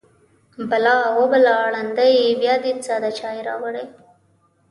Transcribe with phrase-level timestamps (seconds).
[0.69, 0.97] _بلا!
[1.17, 1.57] وه بلا!
[1.73, 2.25] ړنده يې!
[2.41, 3.85] بيا دې ساده چای راوړی.